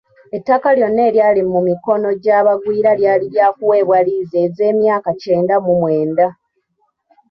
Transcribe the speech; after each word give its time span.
Ettaka 0.37 0.67
lyonna 0.77 1.01
eryali 1.09 1.41
mu 1.51 1.59
mikono 1.69 2.07
gy’abagwira 2.23 2.91
lyali 2.99 3.25
lyakuweebwa 3.33 3.97
liizi 4.05 4.37
ez’emyaka 4.45 5.09
kyenda 5.21 5.55
mu 5.65 5.73
mwenda. 5.79 6.27